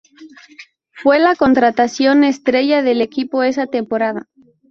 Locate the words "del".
2.81-3.01